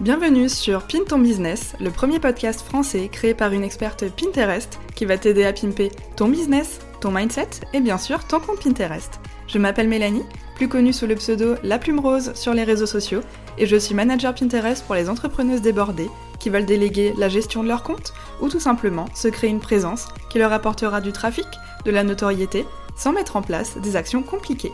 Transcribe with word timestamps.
Bienvenue 0.00 0.48
sur 0.48 0.86
Pin 0.86 1.00
ton 1.06 1.18
business, 1.18 1.74
le 1.78 1.90
premier 1.90 2.20
podcast 2.20 2.62
français 2.62 3.10
créé 3.12 3.34
par 3.34 3.52
une 3.52 3.62
experte 3.62 4.08
Pinterest 4.08 4.80
qui 4.94 5.04
va 5.04 5.18
t'aider 5.18 5.44
à 5.44 5.52
pimper 5.52 5.90
ton 6.16 6.28
business, 6.28 6.78
ton 7.02 7.10
mindset 7.10 7.50
et 7.74 7.80
bien 7.80 7.98
sûr 7.98 8.26
ton 8.26 8.40
compte 8.40 8.64
Pinterest. 8.64 9.20
Je 9.46 9.58
m'appelle 9.58 9.88
Mélanie, 9.88 10.24
plus 10.56 10.68
connue 10.68 10.94
sous 10.94 11.06
le 11.06 11.16
pseudo 11.16 11.56
La 11.62 11.78
Plume 11.78 12.00
Rose 12.00 12.32
sur 12.34 12.54
les 12.54 12.64
réseaux 12.64 12.86
sociaux, 12.86 13.20
et 13.58 13.66
je 13.66 13.76
suis 13.76 13.94
manager 13.94 14.34
Pinterest 14.34 14.82
pour 14.86 14.94
les 14.94 15.10
entrepreneuses 15.10 15.60
débordées 15.60 16.08
qui 16.38 16.48
veulent 16.48 16.64
déléguer 16.64 17.12
la 17.18 17.28
gestion 17.28 17.62
de 17.62 17.68
leur 17.68 17.82
compte 17.82 18.14
ou 18.40 18.48
tout 18.48 18.58
simplement 18.58 19.04
se 19.14 19.28
créer 19.28 19.50
une 19.50 19.60
présence 19.60 20.08
qui 20.30 20.38
leur 20.38 20.54
apportera 20.54 21.02
du 21.02 21.12
trafic, 21.12 21.46
de 21.84 21.90
la 21.90 22.04
notoriété, 22.04 22.64
sans 22.96 23.12
mettre 23.12 23.36
en 23.36 23.42
place 23.42 23.76
des 23.76 23.96
actions 23.96 24.22
compliquées. 24.22 24.72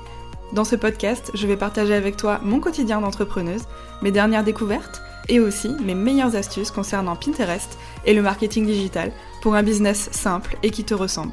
Dans 0.53 0.63
ce 0.63 0.77
podcast, 0.77 1.33
je 1.35 1.49
vais 1.49 1.57
partager 1.57 1.95
avec 1.95 2.17
toi 2.17 2.39
mon 2.45 2.61
quotidien 2.61 3.01
d'entrepreneuse, 3.01 3.65
mes 4.03 4.13
dernières 4.13 4.45
découvertes, 4.45 5.03
et 5.29 5.41
aussi 5.41 5.71
mes 5.85 5.95
meilleures 5.95 6.37
astuces 6.37 6.71
concernant 6.71 7.17
Pinterest 7.17 7.79
et 8.05 8.15
le 8.15 8.23
marketing 8.23 8.67
digital 8.67 9.13
pour 9.43 9.55
un 9.55 9.63
business 9.63 10.09
simple 10.13 10.57
et 10.63 10.71
qui 10.71 10.85
te 10.85 10.95
ressemble. 10.95 11.33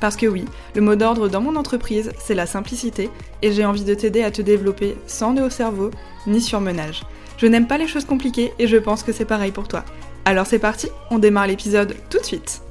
Parce 0.00 0.16
que 0.16 0.26
oui, 0.26 0.46
le 0.74 0.80
mot 0.80 0.96
d'ordre 0.96 1.28
dans 1.28 1.42
mon 1.42 1.56
entreprise, 1.56 2.12
c'est 2.18 2.34
la 2.34 2.46
simplicité 2.46 3.10
et 3.42 3.52
j'ai 3.52 3.64
envie 3.64 3.84
de 3.84 3.94
t'aider 3.94 4.22
à 4.22 4.30
te 4.30 4.42
développer 4.42 4.96
sans 5.06 5.34
nœud 5.34 5.44
au 5.44 5.50
cerveau 5.50 5.90
ni 6.26 6.40
surmenage. 6.40 7.02
Je 7.36 7.46
n'aime 7.46 7.66
pas 7.66 7.78
les 7.78 7.88
choses 7.88 8.04
compliquées 8.04 8.52
et 8.58 8.66
je 8.66 8.76
pense 8.76 9.02
que 9.02 9.12
c'est 9.12 9.24
pareil 9.24 9.52
pour 9.52 9.68
toi. 9.68 9.84
Alors 10.24 10.46
c'est 10.46 10.58
parti, 10.58 10.88
on 11.10 11.18
démarre 11.18 11.46
l'épisode 11.46 11.94
tout 12.08 12.18
de 12.18 12.24
suite. 12.24 12.62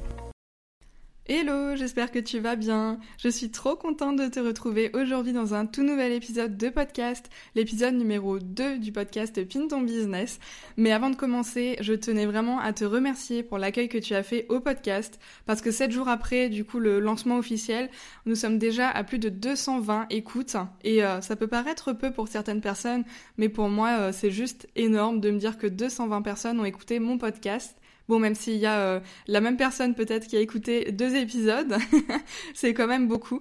Hello, 1.28 1.76
j'espère 1.76 2.10
que 2.10 2.18
tu 2.18 2.40
vas 2.40 2.56
bien. 2.56 2.98
Je 3.18 3.28
suis 3.28 3.50
trop 3.50 3.76
contente 3.76 4.16
de 4.16 4.26
te 4.26 4.40
retrouver 4.40 4.90
aujourd'hui 4.94 5.32
dans 5.32 5.54
un 5.54 5.64
tout 5.66 5.84
nouvel 5.84 6.12
épisode 6.12 6.56
de 6.56 6.70
podcast, 6.70 7.30
l'épisode 7.54 7.94
numéro 7.94 8.38
2 8.40 8.78
du 8.78 8.90
podcast 8.90 9.40
Pin 9.44 9.68
ton 9.68 9.82
business. 9.82 10.40
Mais 10.76 10.90
avant 10.90 11.10
de 11.10 11.14
commencer, 11.14 11.76
je 11.82 11.92
tenais 11.92 12.26
vraiment 12.26 12.58
à 12.58 12.72
te 12.72 12.84
remercier 12.84 13.44
pour 13.44 13.58
l'accueil 13.58 13.88
que 13.88 13.98
tu 13.98 14.14
as 14.14 14.24
fait 14.24 14.46
au 14.48 14.60
podcast 14.60 15.20
parce 15.46 15.60
que 15.60 15.70
7 15.70 15.92
jours 15.92 16.08
après 16.08 16.48
du 16.48 16.64
coup 16.64 16.80
le 16.80 16.98
lancement 16.98 17.36
officiel, 17.36 17.90
nous 18.24 18.34
sommes 18.34 18.58
déjà 18.58 18.88
à 18.88 19.04
plus 19.04 19.18
de 19.20 19.28
220 19.28 20.06
écoutes 20.10 20.56
et 20.82 21.04
euh, 21.04 21.20
ça 21.20 21.36
peut 21.36 21.46
paraître 21.46 21.92
peu 21.92 22.10
pour 22.10 22.26
certaines 22.28 22.62
personnes, 22.62 23.04
mais 23.36 23.50
pour 23.50 23.68
moi 23.68 23.90
euh, 24.00 24.12
c'est 24.12 24.32
juste 24.32 24.68
énorme 24.74 25.20
de 25.20 25.30
me 25.30 25.38
dire 25.38 25.58
que 25.58 25.68
220 25.68 26.22
personnes 26.22 26.58
ont 26.58 26.64
écouté 26.64 26.98
mon 26.98 27.18
podcast. 27.18 27.76
Bon, 28.10 28.18
même 28.18 28.34
s'il 28.34 28.56
y 28.56 28.66
a 28.66 28.76
euh, 28.80 29.00
la 29.28 29.40
même 29.40 29.56
personne 29.56 29.94
peut-être 29.94 30.26
qui 30.26 30.36
a 30.36 30.40
écouté 30.40 30.90
deux 30.90 31.14
épisodes, 31.14 31.76
c'est 32.54 32.74
quand 32.74 32.88
même 32.88 33.06
beaucoup. 33.06 33.40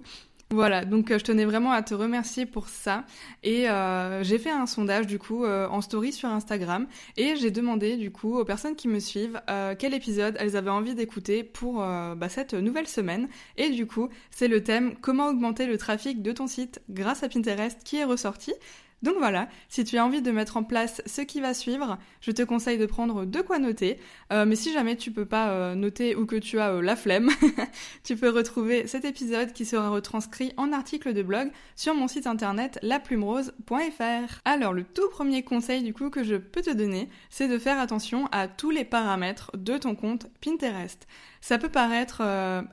Voilà, 0.51 0.85
donc 0.85 1.09
euh, 1.09 1.17
je 1.17 1.23
tenais 1.23 1.43
vraiment 1.43 1.71
à 1.71 1.81
te 1.81 1.95
remercier 1.95 2.45
pour 2.45 2.67
ça. 2.67 3.03
Et 3.41 3.67
euh, 3.67 4.23
j'ai 4.23 4.37
fait 4.37 4.51
un 4.51 4.67
sondage 4.67 5.07
du 5.07 5.17
coup 5.17 5.43
en 5.43 5.81
story 5.81 6.13
sur 6.13 6.29
Instagram 6.29 6.85
et 7.17 7.35
j'ai 7.35 7.49
demandé 7.49 7.97
du 7.97 8.11
coup 8.11 8.37
aux 8.37 8.45
personnes 8.45 8.75
qui 8.75 8.87
me 8.87 8.99
suivent 8.99 9.41
quel 9.79 9.95
épisode 9.95 10.37
elles 10.39 10.55
avaient 10.55 10.69
envie 10.69 10.93
d'écouter 10.93 11.43
pour 11.43 11.77
bah, 11.77 12.29
cette 12.29 12.53
nouvelle 12.53 12.87
semaine. 12.87 13.27
Et 13.57 13.71
du 13.71 13.87
coup, 13.87 14.09
c'est 14.29 14.47
le 14.47 14.63
thème 14.63 14.93
comment 15.01 15.29
augmenter 15.29 15.65
le 15.65 15.79
trafic 15.79 16.21
de 16.21 16.31
ton 16.31 16.45
site 16.45 16.79
grâce 16.91 17.23
à 17.23 17.29
Pinterest 17.29 17.79
qui 17.83 17.97
est 17.97 18.03
ressorti. 18.03 18.53
Donc 19.01 19.15
voilà, 19.17 19.47
si 19.69 19.85
tu 19.85 19.97
as 19.97 20.05
envie 20.05 20.21
de 20.21 20.31
mettre 20.31 20.57
en 20.57 20.63
place 20.63 21.01
ce 21.05 21.21
qui 21.21 21.39
va 21.39 21.53
suivre, 21.53 21.97
je 22.19 22.31
te 22.31 22.41
conseille 22.41 22.77
de 22.77 22.85
prendre 22.85 23.25
de 23.25 23.41
quoi 23.41 23.57
noter. 23.57 23.97
Euh, 24.33 24.45
mais 24.45 24.57
si 24.57 24.73
jamais 24.73 24.97
tu 24.97 25.11
peux 25.11 25.25
pas 25.25 25.51
euh, 25.51 25.75
noter 25.75 26.15
ou 26.15 26.25
que 26.25 26.35
tu 26.35 26.59
as 26.59 26.71
euh, 26.71 26.81
la 26.81 26.97
flemme, 26.97 27.29
tu 28.03 28.17
peux 28.17 28.29
retrouver 28.29 28.87
cet 28.87 29.05
épisode 29.05 29.53
qui 29.53 29.65
sera 29.65 29.89
retranscrit 29.89 30.51
en 30.57 30.73
article 30.73 31.13
de 31.13 31.23
blog 31.23 31.49
sur 31.77 31.95
mon 31.95 32.09
site 32.09 32.27
internet 32.27 32.77
laplumerose.fr. 32.81 34.41
Alors 34.43 34.73
le 34.73 34.83
tout 34.83 35.09
premier 35.09 35.43
conseil 35.43 35.81
du 35.81 35.93
coup 35.93 36.09
que 36.09 36.23
je 36.23 36.35
peux 36.35 36.61
te 36.61 36.71
donner, 36.71 37.07
c'est 37.29 37.47
de 37.47 37.57
faire 37.57 37.79
attention 37.79 38.27
à 38.33 38.49
tous 38.49 38.71
les 38.71 38.83
paramètres 38.83 39.51
de 39.55 39.77
ton 39.77 39.95
compte 39.95 40.27
Pinterest. 40.41 41.07
Ça 41.41 41.57
peut 41.57 41.69
paraître 41.69 42.21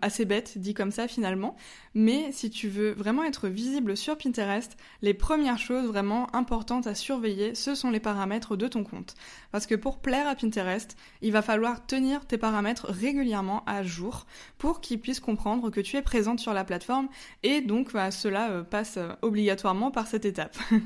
assez 0.02 0.24
bête 0.24 0.58
dit 0.58 0.74
comme 0.74 0.90
ça 0.90 1.06
finalement, 1.06 1.54
mais 1.94 2.32
si 2.32 2.50
tu 2.50 2.68
veux 2.68 2.90
vraiment 2.90 3.22
être 3.22 3.46
visible 3.46 3.96
sur 3.96 4.18
Pinterest, 4.18 4.76
les 5.02 5.14
premières 5.14 5.58
choses 5.58 5.86
vraiment 5.86 6.15
importantes 6.32 6.86
à 6.86 6.94
surveiller, 6.94 7.54
ce 7.54 7.74
sont 7.74 7.90
les 7.90 8.00
paramètres 8.00 8.56
de 8.56 8.68
ton 8.68 8.84
compte. 8.84 9.14
Parce 9.52 9.66
que 9.66 9.74
pour 9.74 9.98
plaire 9.98 10.28
à 10.28 10.34
Pinterest, 10.34 10.96
il 11.22 11.32
va 11.32 11.42
falloir 11.42 11.86
tenir 11.86 12.26
tes 12.26 12.38
paramètres 12.38 12.86
régulièrement 12.88 13.62
à 13.66 13.82
jour 13.82 14.26
pour 14.58 14.80
qu'ils 14.80 15.00
puissent 15.00 15.20
comprendre 15.20 15.70
que 15.70 15.80
tu 15.80 15.96
es 15.96 16.02
présente 16.02 16.40
sur 16.40 16.52
la 16.52 16.64
plateforme 16.64 17.08
et 17.42 17.60
donc 17.60 17.92
bah, 17.92 18.10
cela 18.10 18.50
euh, 18.50 18.62
passe 18.62 18.96
euh, 18.96 19.12
obligatoirement 19.22 19.90
par 19.90 20.06
cette 20.06 20.24
étape. 20.24 20.56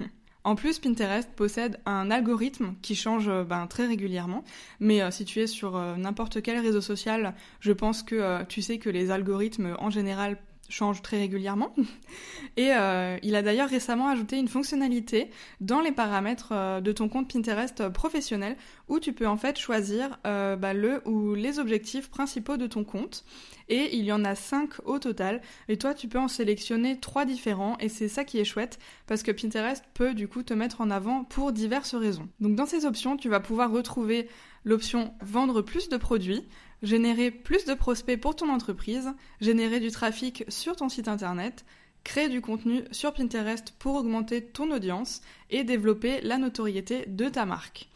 En 0.42 0.54
plus, 0.54 0.78
Pinterest 0.78 1.28
possède 1.36 1.78
un 1.84 2.10
algorithme 2.10 2.74
qui 2.80 2.94
change 2.94 3.28
euh, 3.28 3.44
ben, 3.44 3.66
très 3.66 3.86
régulièrement. 3.86 4.42
Mais 4.80 5.10
si 5.10 5.26
tu 5.26 5.40
es 5.40 5.46
sur 5.46 5.78
n'importe 5.98 6.40
quel 6.40 6.58
réseau 6.58 6.80
social, 6.80 7.34
je 7.60 7.72
pense 7.72 8.02
que 8.02 8.42
tu 8.44 8.62
sais 8.62 8.78
que 8.78 8.88
les 8.88 9.10
algorithmes 9.10 9.76
en 9.78 9.90
général 9.90 10.38
change 10.70 11.02
très 11.02 11.18
régulièrement. 11.18 11.74
Et 12.56 12.70
euh, 12.72 13.18
il 13.22 13.34
a 13.34 13.42
d'ailleurs 13.42 13.68
récemment 13.68 14.08
ajouté 14.08 14.38
une 14.38 14.48
fonctionnalité 14.48 15.30
dans 15.60 15.80
les 15.80 15.92
paramètres 15.92 16.52
euh, 16.52 16.80
de 16.80 16.92
ton 16.92 17.08
compte 17.08 17.32
Pinterest 17.32 17.88
professionnel 17.88 18.56
où 18.88 18.98
tu 18.98 19.12
peux 19.12 19.26
en 19.26 19.36
fait 19.36 19.58
choisir 19.58 20.18
euh, 20.26 20.56
bah, 20.56 20.72
le 20.72 21.06
ou 21.06 21.34
les 21.34 21.58
objectifs 21.58 22.08
principaux 22.08 22.56
de 22.56 22.66
ton 22.66 22.84
compte. 22.84 23.24
Et 23.68 23.96
il 23.96 24.04
y 24.04 24.12
en 24.12 24.24
a 24.24 24.34
cinq 24.34 24.70
au 24.84 24.98
total. 24.98 25.40
Et 25.68 25.78
toi, 25.78 25.94
tu 25.94 26.08
peux 26.08 26.18
en 26.18 26.26
sélectionner 26.26 26.98
trois 26.98 27.24
différents. 27.24 27.76
Et 27.78 27.88
c'est 27.88 28.08
ça 28.08 28.24
qui 28.24 28.38
est 28.38 28.44
chouette 28.44 28.78
parce 29.06 29.22
que 29.22 29.30
Pinterest 29.30 29.84
peut 29.94 30.14
du 30.14 30.26
coup 30.26 30.42
te 30.42 30.54
mettre 30.54 30.80
en 30.80 30.90
avant 30.90 31.24
pour 31.24 31.52
diverses 31.52 31.94
raisons. 31.94 32.28
Donc 32.40 32.56
dans 32.56 32.66
ces 32.66 32.84
options, 32.84 33.16
tu 33.16 33.28
vas 33.28 33.40
pouvoir 33.40 33.70
retrouver 33.70 34.28
l'option 34.64 35.14
vendre 35.22 35.62
plus 35.62 35.88
de 35.88 35.96
produits, 35.96 36.44
générer 36.82 37.30
plus 37.30 37.64
de 37.64 37.74
prospects 37.74 38.20
pour 38.20 38.36
ton 38.36 38.48
entreprise, 38.48 39.12
générer 39.40 39.80
du 39.80 39.90
trafic 39.90 40.44
sur 40.48 40.76
ton 40.76 40.88
site 40.88 41.08
internet, 41.08 41.64
créer 42.04 42.28
du 42.28 42.40
contenu 42.40 42.82
sur 42.90 43.12
Pinterest 43.12 43.74
pour 43.78 43.96
augmenter 43.96 44.42
ton 44.42 44.70
audience 44.70 45.20
et 45.50 45.64
développer 45.64 46.20
la 46.22 46.38
notoriété 46.38 47.04
de 47.06 47.28
ta 47.28 47.44
marque. 47.44 47.88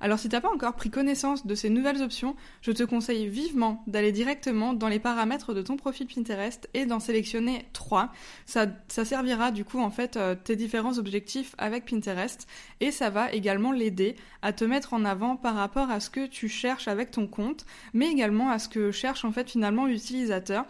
Alors 0.00 0.18
si 0.18 0.28
t'as 0.28 0.40
pas 0.40 0.52
encore 0.52 0.74
pris 0.74 0.90
connaissance 0.90 1.46
de 1.46 1.54
ces 1.54 1.68
nouvelles 1.68 2.02
options, 2.02 2.34
je 2.62 2.72
te 2.72 2.82
conseille 2.82 3.28
vivement 3.28 3.82
d'aller 3.86 4.12
directement 4.12 4.72
dans 4.72 4.88
les 4.88 4.98
paramètres 4.98 5.52
de 5.52 5.62
ton 5.62 5.76
profil 5.76 6.06
Pinterest 6.06 6.68
et 6.72 6.86
d'en 6.86 7.00
sélectionner 7.00 7.66
trois. 7.72 8.10
Ça, 8.46 8.66
ça 8.88 9.04
servira 9.04 9.50
du 9.50 9.64
coup 9.64 9.78
en 9.78 9.90
fait 9.90 10.16
euh, 10.16 10.34
tes 10.34 10.56
différents 10.56 10.98
objectifs 10.98 11.54
avec 11.58 11.84
Pinterest 11.84 12.46
et 12.80 12.90
ça 12.90 13.10
va 13.10 13.30
également 13.32 13.72
l'aider 13.72 14.16
à 14.42 14.52
te 14.52 14.64
mettre 14.64 14.94
en 14.94 15.04
avant 15.04 15.36
par 15.36 15.54
rapport 15.54 15.90
à 15.90 16.00
ce 16.00 16.08
que 16.08 16.26
tu 16.26 16.48
cherches 16.48 16.88
avec 16.88 17.10
ton 17.10 17.26
compte, 17.26 17.66
mais 17.92 18.10
également 18.10 18.50
à 18.50 18.58
ce 18.58 18.68
que 18.68 18.92
cherche 18.92 19.24
en 19.24 19.32
fait 19.32 19.50
finalement 19.50 19.86
l'utilisateur 19.86 20.64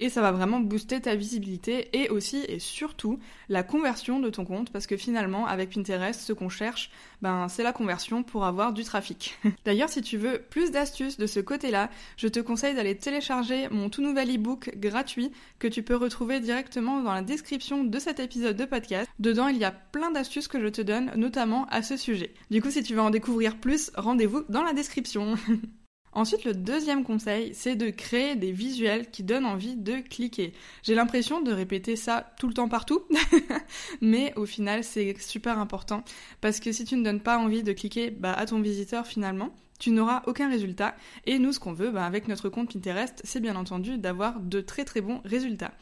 et 0.00 0.08
ça 0.08 0.22
va 0.22 0.32
vraiment 0.32 0.60
booster 0.60 1.00
ta 1.00 1.14
visibilité 1.14 1.88
et 1.92 2.08
aussi 2.08 2.44
et 2.48 2.58
surtout 2.58 3.18
la 3.48 3.62
conversion 3.62 4.20
de 4.20 4.30
ton 4.30 4.44
compte 4.44 4.70
parce 4.70 4.86
que 4.86 4.96
finalement 4.96 5.46
avec 5.46 5.70
Pinterest 5.70 6.20
ce 6.20 6.32
qu'on 6.32 6.48
cherche 6.48 6.90
ben 7.22 7.48
c'est 7.48 7.62
la 7.62 7.72
conversion 7.72 8.22
pour 8.22 8.44
avoir 8.44 8.72
du 8.72 8.84
trafic. 8.84 9.38
D'ailleurs 9.64 9.88
si 9.88 10.02
tu 10.02 10.16
veux 10.16 10.38
plus 10.38 10.70
d'astuces 10.70 11.16
de 11.16 11.26
ce 11.26 11.40
côté-là, 11.40 11.90
je 12.16 12.28
te 12.28 12.40
conseille 12.40 12.74
d'aller 12.74 12.96
télécharger 12.96 13.68
mon 13.70 13.88
tout 13.88 14.02
nouvel 14.02 14.30
ebook 14.30 14.72
gratuit 14.76 15.30
que 15.58 15.68
tu 15.68 15.82
peux 15.82 15.96
retrouver 15.96 16.40
directement 16.40 17.00
dans 17.02 17.14
la 17.14 17.22
description 17.22 17.84
de 17.84 17.98
cet 17.98 18.20
épisode 18.20 18.56
de 18.56 18.64
podcast. 18.64 19.08
Dedans 19.18 19.48
il 19.48 19.58
y 19.58 19.64
a 19.64 19.70
plein 19.70 20.10
d'astuces 20.10 20.48
que 20.48 20.60
je 20.60 20.68
te 20.68 20.82
donne 20.82 21.12
notamment 21.16 21.66
à 21.70 21.82
ce 21.82 21.96
sujet. 21.96 22.34
Du 22.50 22.60
coup 22.60 22.70
si 22.70 22.82
tu 22.82 22.94
veux 22.94 23.00
en 23.00 23.10
découvrir 23.10 23.56
plus, 23.56 23.90
rendez-vous 23.96 24.44
dans 24.48 24.62
la 24.62 24.72
description. 24.72 25.36
Ensuite, 26.14 26.44
le 26.44 26.54
deuxième 26.54 27.02
conseil, 27.02 27.52
c'est 27.54 27.74
de 27.74 27.90
créer 27.90 28.36
des 28.36 28.52
visuels 28.52 29.10
qui 29.10 29.24
donnent 29.24 29.44
envie 29.44 29.74
de 29.74 29.96
cliquer. 29.96 30.52
J'ai 30.84 30.94
l'impression 30.94 31.40
de 31.40 31.52
répéter 31.52 31.96
ça 31.96 32.32
tout 32.38 32.46
le 32.46 32.54
temps 32.54 32.68
partout, 32.68 33.02
mais 34.00 34.32
au 34.36 34.46
final, 34.46 34.84
c'est 34.84 35.20
super 35.20 35.58
important 35.58 36.04
parce 36.40 36.60
que 36.60 36.70
si 36.70 36.84
tu 36.84 36.96
ne 36.96 37.02
donnes 37.02 37.20
pas 37.20 37.38
envie 37.38 37.64
de 37.64 37.72
cliquer 37.72 38.10
bah, 38.10 38.32
à 38.32 38.46
ton 38.46 38.60
visiteur 38.60 39.08
finalement, 39.08 39.50
tu 39.80 39.90
n'auras 39.90 40.22
aucun 40.26 40.48
résultat. 40.48 40.94
Et 41.26 41.40
nous, 41.40 41.52
ce 41.52 41.58
qu'on 41.58 41.72
veut 41.72 41.90
bah, 41.90 42.06
avec 42.06 42.28
notre 42.28 42.48
compte 42.48 42.72
Pinterest, 42.72 43.20
c'est 43.24 43.40
bien 43.40 43.56
entendu 43.56 43.98
d'avoir 43.98 44.38
de 44.38 44.60
très 44.60 44.84
très 44.84 45.00
bons 45.00 45.20
résultats. 45.24 45.72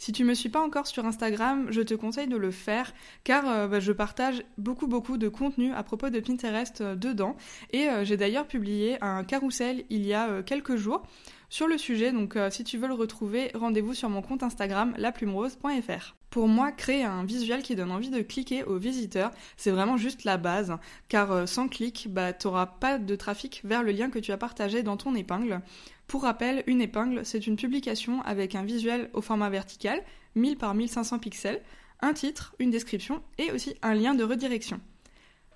Si 0.00 0.12
tu 0.12 0.24
me 0.24 0.32
suis 0.32 0.48
pas 0.48 0.62
encore 0.62 0.86
sur 0.86 1.04
Instagram, 1.04 1.66
je 1.68 1.82
te 1.82 1.92
conseille 1.92 2.26
de 2.26 2.38
le 2.38 2.50
faire 2.50 2.94
car 3.22 3.46
euh, 3.46 3.68
bah, 3.68 3.80
je 3.80 3.92
partage 3.92 4.42
beaucoup 4.56 4.86
beaucoup 4.86 5.18
de 5.18 5.28
contenu 5.28 5.74
à 5.74 5.82
propos 5.82 6.08
de 6.08 6.18
Pinterest 6.20 6.80
euh, 6.80 6.94
dedans 6.96 7.36
et 7.74 7.86
euh, 7.90 8.02
j'ai 8.02 8.16
d'ailleurs 8.16 8.46
publié 8.46 8.96
un 9.02 9.24
carrousel 9.24 9.84
il 9.90 10.06
y 10.06 10.14
a 10.14 10.42
quelques 10.42 10.76
jours 10.76 11.02
sur 11.50 11.66
le 11.66 11.76
sujet 11.76 12.12
donc 12.12 12.38
si 12.50 12.64
tu 12.64 12.78
veux 12.78 12.88
le 12.88 12.94
retrouver, 12.94 13.50
rendez-vous 13.54 13.92
sur 13.92 14.08
mon 14.08 14.22
compte 14.22 14.42
Instagram 14.42 14.94
laplumerose.fr. 14.96 16.16
Pour 16.30 16.46
moi, 16.46 16.70
créer 16.70 17.02
un 17.02 17.24
visuel 17.24 17.62
qui 17.62 17.74
donne 17.74 17.90
envie 17.90 18.08
de 18.08 18.22
cliquer 18.22 18.62
aux 18.62 18.78
visiteurs, 18.78 19.32
c'est 19.56 19.72
vraiment 19.72 19.96
juste 19.96 20.22
la 20.22 20.36
base, 20.36 20.76
car 21.08 21.48
sans 21.48 21.66
clic, 21.66 22.06
bah, 22.08 22.32
tu 22.32 22.46
n'auras 22.46 22.66
pas 22.66 22.98
de 22.98 23.16
trafic 23.16 23.62
vers 23.64 23.82
le 23.82 23.90
lien 23.90 24.10
que 24.10 24.20
tu 24.20 24.30
as 24.30 24.36
partagé 24.36 24.84
dans 24.84 24.96
ton 24.96 25.16
épingle. 25.16 25.60
Pour 26.10 26.24
rappel, 26.24 26.64
une 26.66 26.82
épingle, 26.82 27.24
c'est 27.24 27.46
une 27.46 27.54
publication 27.54 28.20
avec 28.22 28.56
un 28.56 28.64
visuel 28.64 29.10
au 29.12 29.20
format 29.20 29.48
vertical, 29.48 30.02
1000 30.34 30.56
par 30.56 30.74
1500 30.74 31.20
pixels, 31.20 31.62
un 32.00 32.14
titre, 32.14 32.52
une 32.58 32.72
description 32.72 33.22
et 33.38 33.52
aussi 33.52 33.76
un 33.80 33.94
lien 33.94 34.16
de 34.16 34.24
redirection. 34.24 34.80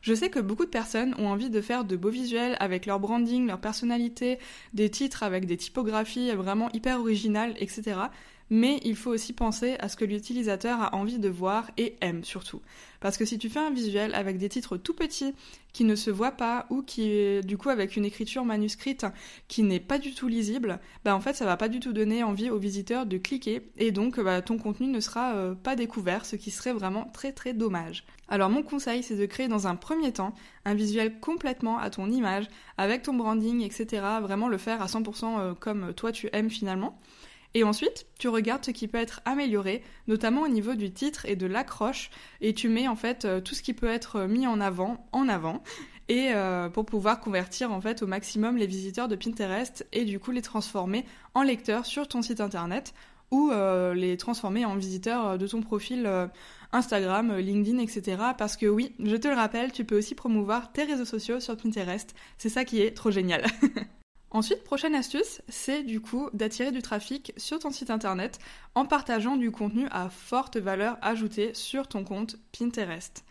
Je 0.01 0.15
sais 0.15 0.31
que 0.31 0.39
beaucoup 0.39 0.65
de 0.65 0.71
personnes 0.71 1.13
ont 1.19 1.27
envie 1.27 1.51
de 1.51 1.61
faire 1.61 1.85
de 1.85 1.97
beaux 1.97 2.09
visuels 2.09 2.57
avec 2.61 2.87
leur 2.87 3.01
branding, 3.01 3.49
leur 3.49 3.61
personnalité, 3.61 4.39
des 4.75 4.91
titres 4.91 5.25
avec 5.25 5.47
des 5.47 5.57
typographies 5.57 6.31
vraiment 6.31 6.71
hyper 6.73 7.01
originales, 7.01 7.57
etc 7.59 8.03
mais 8.55 8.79
il 8.85 8.95
faut 8.95 9.11
aussi 9.11 9.33
penser 9.33 9.75
à 9.81 9.89
ce 9.89 9.97
que 9.97 10.05
l'utilisateur 10.05 10.81
a 10.81 10.95
envie 10.95 11.19
de 11.19 11.29
voir 11.29 11.73
et 11.77 11.97
aime 12.01 12.23
surtout. 12.23 12.63
Parce 13.01 13.17
que 13.17 13.25
si 13.25 13.37
tu 13.37 13.49
fais 13.49 13.59
un 13.59 13.73
visuel 13.73 14.15
avec 14.15 14.39
des 14.39 14.49
titres 14.49 14.77
tout 14.77 14.95
petits 14.95 15.35
qui 15.73 15.83
ne 15.83 15.97
se 15.97 16.09
voient 16.09 16.31
pas 16.31 16.67
ou 16.71 16.83
qui 16.83 17.41
du 17.43 17.59
coup 17.59 17.71
avec 17.71 17.97
une 17.97 18.05
écriture 18.05 18.45
manuscrite 18.45 19.07
qui 19.49 19.65
n'est 19.65 19.81
pas 19.81 19.99
du 19.99 20.15
tout 20.15 20.29
lisible, 20.29 20.79
bah 21.05 21.17
en 21.17 21.21
fait 21.21 21.35
ça 21.35 21.45
va 21.47 21.57
pas 21.57 21.69
du 21.69 21.81
tout 21.81 21.93
donner 21.93 22.23
envie 22.23 22.49
aux 22.49 22.59
visiteurs 22.59 23.07
de 23.07 23.19
cliquer 23.19 23.63
et 23.77 23.91
donc 23.91 24.21
bah, 24.21 24.41
ton 24.41 24.57
contenu 24.57 24.87
ne 24.87 25.01
sera 25.01 25.35
euh, 25.35 25.55
pas 25.57 25.75
découvert, 25.75 26.25
ce 26.25 26.37
qui 26.37 26.53
serait 26.53 26.73
vraiment 26.73 27.11
très 27.13 27.33
très 27.33 27.55
dommage. 27.55 28.05
Alors 28.29 28.51
mon 28.51 28.63
conseil 28.63 29.03
c'est 29.03 29.17
de 29.17 29.27
créer 29.27 29.49
dans 29.49 29.67
un 29.67 29.75
premier 29.75 30.13
temps 30.13 30.33
un 30.65 30.75
visuel 30.75 31.19
complètement 31.19 31.79
à 31.79 31.91
ton 31.91 32.09
image, 32.09 32.49
avec 32.79 33.03
ton 33.03 33.15
branding, 33.15 33.63
etc. 33.63 34.07
Vraiment 34.23 34.47
le 34.47 34.59
faire 34.59 34.81
à 34.81 34.87
100% 34.87 35.41
euh, 35.41 35.55
comme 35.55 35.93
toi 35.93 36.13
tu 36.13 36.29
aimes 36.33 36.51
finalement. 36.51 36.97
Et 37.55 37.63
ensuite, 37.63 38.07
tu 38.19 38.29
regardes 38.29 38.65
ce 38.65 38.73
qui 38.73 38.89
peut 38.89 38.99
être 38.99 39.21
amélioré, 39.25 39.83
notamment 40.09 40.43
au 40.43 40.49
niveau 40.49 40.75
du 40.75 40.93
titre 40.93 41.25
et 41.27 41.37
de 41.37 41.47
l'accroche, 41.47 42.11
et 42.41 42.53
tu 42.53 42.69
mets 42.69 42.89
en 42.89 42.97
fait 42.97 43.25
euh, 43.25 43.41
tout 43.41 43.55
ce 43.55 43.63
qui 43.63 43.75
peut 43.75 43.89
être 43.89 44.23
mis 44.23 44.49
en 44.49 44.61
avant 44.61 45.07
en 45.13 45.29
avant, 45.29 45.63
et 46.09 46.33
euh, 46.33 46.69
pour 46.69 46.85
pouvoir 46.85 47.21
convertir 47.21 47.73
en 47.73 47.81
fait 47.81 48.03
au 48.03 48.09
maximum 48.09 48.57
les 48.57 48.67
visiteurs 48.67 49.07
de 49.07 49.15
Pinterest 49.15 49.87
et 49.93 50.05
du 50.05 50.19
coup 50.19 50.33
les 50.33 50.43
transformer 50.43 51.07
en 51.33 51.43
lecteurs 51.43 51.87
sur 51.87 52.09
ton 52.09 52.21
site 52.23 52.41
internet 52.41 52.93
ou 53.31 53.51
euh, 53.51 53.95
les 53.95 54.17
transformer 54.17 54.65
en 54.65 54.75
visiteurs 54.75 55.39
de 55.39 55.47
ton 55.47 55.63
profil 55.63 56.09
Instagram, 56.73 57.37
LinkedIn, 57.37 57.79
etc. 57.79 58.19
Parce 58.37 58.57
que 58.57 58.67
oui, 58.67 58.95
je 58.99 59.17
te 59.17 59.29
le 59.29 59.35
rappelle, 59.35 59.73
tu 59.73 59.85
peux 59.85 59.97
aussi 59.97 60.15
promouvoir 60.15 60.73
tes 60.73 60.83
réseaux 60.83 61.05
sociaux 61.05 61.41
sur 61.41 61.57
Pinterest. 61.57 62.15
C'est 62.37 62.49
ça 62.49 62.65
qui 62.65 62.83
est 62.83 62.91
trop 62.91 63.13
génial. 63.13 63.45
Ensuite, 64.35 64.65
prochaine 64.65 64.97
astuce, 64.97 65.43
c'est 65.49 65.85
du 65.85 66.01
coup 66.01 66.29
d'attirer 66.33 66.73
du 66.73 66.83
trafic 66.83 67.33
sur 67.37 67.61
ton 67.61 67.71
site 67.71 67.91
internet 67.91 68.41
en 68.75 68.85
partageant 68.85 69.37
du 69.37 69.53
contenu 69.53 69.87
à 69.93 70.11
forte 70.11 70.57
valeur 70.57 70.99
ajoutée 71.03 71.55
sur 71.55 71.87
ton 71.87 72.03
compte 72.03 72.35
Pinterest. 72.51 73.25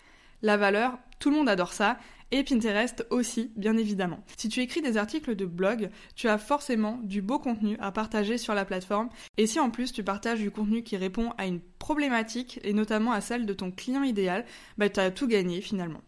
La 0.43 0.55
valeur, 0.55 0.97
tout 1.19 1.29
le 1.29 1.35
monde 1.35 1.49
adore 1.49 1.73
ça, 1.73 1.97
et 2.31 2.45
Pinterest 2.45 3.05
aussi, 3.09 3.51
bien 3.57 3.75
évidemment. 3.75 4.23
Si 4.37 4.47
tu 4.47 4.61
écris 4.61 4.81
des 4.81 4.95
articles 4.95 5.35
de 5.35 5.45
blog, 5.45 5.89
tu 6.15 6.29
as 6.29 6.37
forcément 6.37 6.97
du 7.03 7.21
beau 7.21 7.37
contenu 7.37 7.75
à 7.81 7.91
partager 7.91 8.37
sur 8.37 8.53
la 8.53 8.63
plateforme, 8.63 9.09
et 9.35 9.45
si 9.45 9.59
en 9.59 9.71
plus 9.71 9.91
tu 9.91 10.05
partages 10.05 10.39
du 10.39 10.51
contenu 10.51 10.83
qui 10.83 10.95
répond 10.95 11.33
à 11.37 11.47
une 11.47 11.59
problématique, 11.79 12.61
et 12.63 12.71
notamment 12.71 13.11
à 13.11 13.19
celle 13.19 13.45
de 13.45 13.53
ton 13.53 13.71
client 13.71 14.03
idéal, 14.03 14.45
bah 14.77 14.87
tu 14.87 15.01
as 15.01 15.11
tout 15.11 15.27
gagné 15.27 15.59
finalement. 15.59 16.01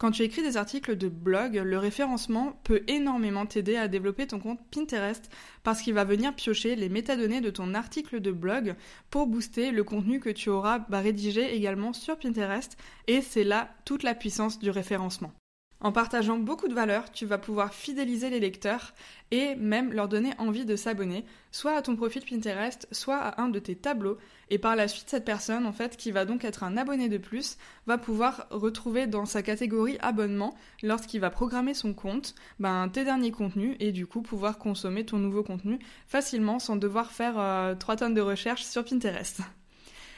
Quand 0.00 0.12
tu 0.12 0.22
écris 0.22 0.42
des 0.42 0.56
articles 0.56 0.96
de 0.96 1.08
blog, 1.08 1.56
le 1.62 1.76
référencement 1.76 2.58
peut 2.64 2.82
énormément 2.88 3.44
t'aider 3.44 3.76
à 3.76 3.86
développer 3.86 4.26
ton 4.26 4.38
compte 4.38 4.58
Pinterest 4.70 5.30
parce 5.62 5.82
qu'il 5.82 5.92
va 5.92 6.04
venir 6.04 6.34
piocher 6.34 6.74
les 6.74 6.88
métadonnées 6.88 7.42
de 7.42 7.50
ton 7.50 7.74
article 7.74 8.20
de 8.20 8.32
blog 8.32 8.76
pour 9.10 9.26
booster 9.26 9.72
le 9.72 9.84
contenu 9.84 10.18
que 10.18 10.30
tu 10.30 10.48
auras 10.48 10.86
rédigé 10.90 11.54
également 11.54 11.92
sur 11.92 12.18
Pinterest 12.18 12.78
et 13.08 13.20
c'est 13.20 13.44
là 13.44 13.68
toute 13.84 14.02
la 14.02 14.14
puissance 14.14 14.58
du 14.58 14.70
référencement. 14.70 15.34
En 15.82 15.92
partageant 15.92 16.36
beaucoup 16.36 16.68
de 16.68 16.74
valeur, 16.74 17.10
tu 17.10 17.24
vas 17.24 17.38
pouvoir 17.38 17.72
fidéliser 17.72 18.28
les 18.28 18.38
lecteurs 18.38 18.92
et 19.30 19.54
même 19.54 19.94
leur 19.94 20.08
donner 20.08 20.32
envie 20.36 20.66
de 20.66 20.76
s'abonner, 20.76 21.24
soit 21.52 21.74
à 21.74 21.80
ton 21.80 21.96
profil 21.96 22.22
Pinterest, 22.22 22.86
soit 22.92 23.16
à 23.16 23.40
un 23.40 23.48
de 23.48 23.58
tes 23.58 23.76
tableaux. 23.76 24.18
Et 24.50 24.58
par 24.58 24.76
la 24.76 24.88
suite, 24.88 25.08
cette 25.08 25.24
personne, 25.24 25.64
en 25.64 25.72
fait, 25.72 25.96
qui 25.96 26.10
va 26.10 26.26
donc 26.26 26.44
être 26.44 26.64
un 26.64 26.76
abonné 26.76 27.08
de 27.08 27.16
plus, 27.16 27.56
va 27.86 27.96
pouvoir 27.96 28.46
retrouver 28.50 29.06
dans 29.06 29.24
sa 29.24 29.42
catégorie 29.42 29.96
abonnement, 30.00 30.54
lorsqu'il 30.82 31.20
va 31.20 31.30
programmer 31.30 31.72
son 31.72 31.94
compte, 31.94 32.34
ben, 32.58 32.90
tes 32.90 33.04
derniers 33.04 33.32
contenus 33.32 33.76
et 33.80 33.92
du 33.92 34.06
coup 34.06 34.20
pouvoir 34.20 34.58
consommer 34.58 35.06
ton 35.06 35.16
nouveau 35.16 35.42
contenu 35.42 35.78
facilement 36.06 36.58
sans 36.58 36.76
devoir 36.76 37.10
faire 37.10 37.38
euh, 37.38 37.74
3 37.74 37.96
tonnes 37.96 38.14
de 38.14 38.20
recherche 38.20 38.64
sur 38.64 38.84
Pinterest. 38.84 39.40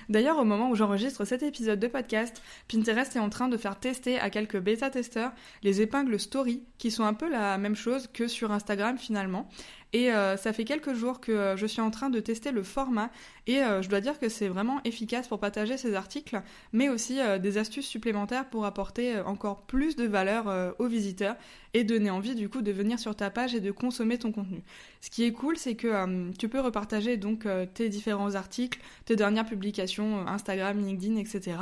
D'ailleurs, 0.09 0.39
au 0.39 0.45
moment 0.45 0.71
où 0.71 0.75
j'enregistre 0.75 1.25
cet 1.25 1.43
épisode 1.43 1.81
de 1.81 1.87
podcast, 1.87 2.43
Pinterest 2.69 3.17
est 3.17 3.21
en 3.21 3.29
train 3.29 3.49
de 3.49 3.57
faire 3.57 3.79
tester 3.79 4.19
à 4.19 4.31
quelques 4.31 4.59
bêta-testeurs 4.59 5.33
les 5.63 5.81
épingles 5.81 6.19
story, 6.19 6.63
qui 6.79 6.91
sont 6.91 7.05
un 7.05 7.15
peu 7.15 7.31
la 7.31 7.59
même 7.59 7.77
chose 7.77 8.09
que 8.13 8.29
sur 8.29 8.53
Instagram 8.53 8.99
finalement. 8.99 9.49
Et 9.93 10.11
euh, 10.11 10.39
ça 10.39 10.55
fait 10.55 10.65
quelques 10.65 10.95
jours 10.95 11.21
que 11.21 11.33
euh, 11.33 11.57
je 11.57 11.67
suis 11.67 11.83
en 11.83 11.91
train 11.91 12.09
de 12.09 12.19
tester 12.19 12.51
le 12.51 12.63
format 12.63 13.11
et 13.47 13.59
euh, 13.63 13.83
je 13.83 13.91
dois 13.91 14.01
dire 14.01 14.19
que 14.19 14.31
c'est 14.31 14.49
vraiment 14.49 14.81
efficace 14.85 15.29
pour 15.29 15.39
partager 15.39 15.77
ces 15.77 15.95
articles, 15.95 16.41
mais 16.73 16.89
aussi 16.89 17.19
des 17.41 17.59
astuces 17.59 17.87
supplémentaires 17.87 18.49
pour 18.49 18.65
apporter 18.65 19.21
encore 19.21 19.63
plus 19.63 19.97
de 19.97 20.05
valeur 20.05 20.75
aux 20.79 20.87
visiteurs 20.87 21.37
et 21.75 21.85
donner 21.85 22.11
envie 22.11 22.35
du 22.35 22.49
coup 22.49 22.63
de 22.63 22.73
venir 22.73 22.99
sur 22.99 23.15
ta 23.15 23.31
page 23.31 23.55
et 23.55 23.61
de 23.61 23.71
consommer 23.71 24.19
ton 24.19 24.33
contenu. 24.33 24.63
Ce 25.01 25.11
qui 25.11 25.25
est 25.25 25.33
cool, 25.33 25.57
c'est 25.57 25.75
que 25.75 26.33
tu 26.39 26.49
peux 26.49 26.61
repartager 26.61 27.17
donc 27.17 27.47
tes 27.75 27.89
différents 27.89 28.35
articles, 28.35 28.79
tes 29.05 29.17
dernières 29.17 29.47
publications 29.47 30.27
Instagram, 30.27 30.79
LinkedIn, 30.79 31.17
etc 31.17 31.57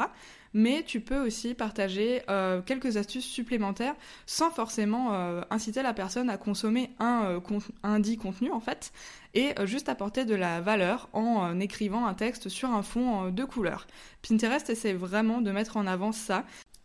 mais 0.52 0.82
tu 0.85 1.00
peux 1.00 1.25
aussi 1.25 1.55
partager 1.55 2.23
euh, 2.29 2.61
quelques 2.62 2.97
astuces 2.97 3.25
supplémentaires 3.25 3.94
sans 4.26 4.50
forcément 4.50 5.14
euh, 5.14 5.43
inciter 5.50 5.82
la 5.82 5.94
personne 5.94 6.29
à 6.29 6.37
consommer 6.37 6.91
un, 6.99 7.25
euh, 7.25 7.58
un 7.82 8.00
dit 8.00 8.17
contenu 8.17 8.50
en 8.50 8.61
fait, 8.61 8.93
et 9.35 9.55
juste 9.64 9.88
apporter 9.88 10.25
de 10.25 10.35
la 10.35 10.61
valeur 10.61 11.08
en 11.12 11.61
écrivant 11.61 12.06
un 12.06 12.14
texte 12.14 12.49
sur 12.49 12.70
un 12.70 12.82
fond 12.82 13.31
de 13.31 13.44
couleur. 13.44 13.87
Pinterest 14.26 14.69
essaie 14.70 14.93
vraiment 14.93 15.41
de 15.41 15.52
mettre 15.52 15.76
en 15.76 15.87
avant 15.87 16.11
ça, 16.11 16.44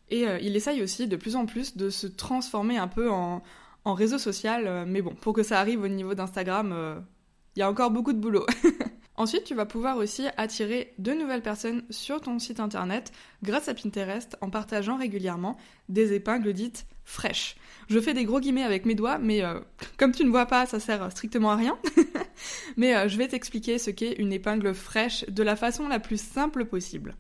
et 0.10 0.26
il 0.42 0.56
essaye 0.56 0.84
aussi 0.84 1.08
de 1.08 1.16
plus 1.16 1.36
en 1.36 1.48
plus 1.48 1.76
de 1.76 1.90
se 1.90 2.06
transformer 2.06 2.78
un 2.78 2.88
peu 2.88 3.10
en, 3.10 3.42
en 3.84 3.94
réseau 3.96 4.20
social, 4.20 4.86
mais 4.86 5.02
bon, 5.02 5.16
pour 5.16 5.34
que 5.34 5.42
ça 5.42 5.60
arrive 5.60 5.82
au 5.82 5.88
niveau 5.88 6.14
d'Instagram, 6.14 7.04
il 7.56 7.60
y 7.62 7.64
a 7.64 7.70
encore 7.70 7.90
beaucoup 7.90 8.14
de 8.14 8.20
boulot. 8.20 8.46
Ensuite, 9.18 9.46
tu 9.46 9.56
vas 9.56 9.66
pouvoir 9.66 9.98
aussi 9.98 10.26
attirer 10.36 10.94
de 10.98 11.14
nouvelles 11.14 11.42
personnes 11.42 11.84
sur 11.90 12.20
ton 12.20 12.38
site 12.38 12.60
internet 12.60 13.14
grâce 13.44 13.70
à 13.70 13.74
Pinterest 13.74 14.36
en 14.42 14.50
partageant 14.50 14.98
régulièrement 14.98 15.58
des 15.88 16.14
épingles 16.14 16.52
dites 16.52 16.86
fraîches. 17.06 17.56
Je 17.88 18.00
fais 18.00 18.14
des 18.14 18.26
gros 18.26 18.40
guillemets 18.40 18.64
avec 18.64 18.86
mes 18.86 18.96
doigts, 18.96 19.18
mais 19.18 19.44
euh, 19.44 19.60
comme 19.98 20.12
tu 20.12 20.26
ne 20.26 20.30
vois 20.30 20.48
pas, 20.48 20.66
ça 20.66 20.80
sert 20.80 21.10
strictement 21.12 21.52
à 21.52 21.56
rien. 21.56 21.78
mais 22.78 22.96
euh, 22.96 23.08
je 23.08 23.18
vais 23.18 23.28
t'expliquer 23.28 23.78
ce 23.78 23.90
qu'est 23.90 24.14
une 24.14 24.34
épingle 24.34 24.74
fraîche 24.74 25.26
de 25.30 25.44
la 25.44 25.56
façon 25.56 25.88
la 25.88 26.00
plus 26.00 26.20
simple 26.20 26.66
possible. 26.66 27.16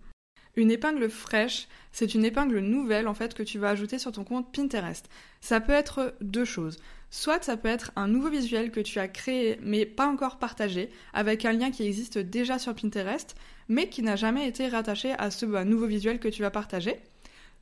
Une 0.55 0.71
épingle 0.71 1.09
fraîche, 1.09 1.67
c'est 1.91 2.15
une 2.15 2.23
épingle 2.23 2.59
nouvelle 2.59 3.07
en 3.07 3.13
fait 3.13 3.33
que 3.33 3.43
tu 3.43 3.59
vas 3.59 3.69
ajouter 3.69 3.99
sur 3.99 4.11
ton 4.11 4.23
compte 4.23 4.53
Pinterest. 4.53 5.09
Ça 5.41 5.59
peut 5.59 5.73
être 5.73 6.15
deux 6.21 6.45
choses. 6.45 6.77
Soit 7.09 7.43
ça 7.43 7.57
peut 7.57 7.67
être 7.67 7.91
un 7.95 8.07
nouveau 8.07 8.29
visuel 8.29 8.71
que 8.71 8.79
tu 8.79 8.99
as 8.99 9.07
créé 9.07 9.59
mais 9.61 9.85
pas 9.85 10.07
encore 10.07 10.37
partagé 10.37 10.89
avec 11.13 11.45
un 11.45 11.53
lien 11.53 11.71
qui 11.71 11.85
existe 11.85 12.17
déjà 12.17 12.59
sur 12.59 12.73
Pinterest 12.73 13.35
mais 13.67 13.89
qui 13.89 14.01
n'a 14.01 14.15
jamais 14.15 14.47
été 14.47 14.67
rattaché 14.67 15.13
à 15.17 15.31
ce 15.31 15.45
bah, 15.45 15.65
nouveau 15.65 15.87
visuel 15.87 16.19
que 16.19 16.27
tu 16.27 16.41
vas 16.41 16.51
partager. 16.51 16.99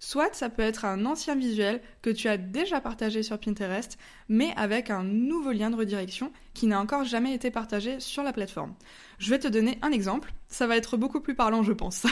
Soit 0.05 0.35
ça 0.35 0.49
peut 0.49 0.61
être 0.61 0.83
un 0.83 1.05
ancien 1.05 1.33
visuel 1.33 1.79
que 2.01 2.09
tu 2.09 2.27
as 2.27 2.35
déjà 2.35 2.81
partagé 2.81 3.23
sur 3.23 3.39
Pinterest, 3.39 3.97
mais 4.27 4.53
avec 4.57 4.89
un 4.89 5.01
nouveau 5.01 5.53
lien 5.53 5.69
de 5.69 5.77
redirection 5.77 6.33
qui 6.53 6.67
n'a 6.67 6.81
encore 6.81 7.05
jamais 7.05 7.33
été 7.33 7.51
partagé 7.51 8.01
sur 8.01 8.21
la 8.21 8.33
plateforme. 8.33 8.75
Je 9.17 9.29
vais 9.29 9.39
te 9.39 9.47
donner 9.47 9.79
un 9.81 9.93
exemple, 9.93 10.33
ça 10.49 10.67
va 10.67 10.75
être 10.75 10.97
beaucoup 10.97 11.21
plus 11.21 11.35
parlant 11.35 11.63
je 11.63 11.71
pense. 11.71 12.05